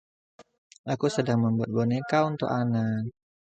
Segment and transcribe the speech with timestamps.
[0.93, 2.85] Aku sedang membuat boneka untuk Anna.